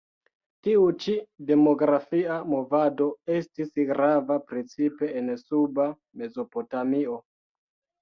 Tiu 0.67 0.85
ĉi 1.03 1.13
demografia 1.49 2.39
movado 2.55 3.11
estis 3.37 3.71
grava 3.93 4.41
precipe 4.49 5.15
en 5.23 5.33
Suba 5.47 5.91
Mezopotamio. 5.95 7.25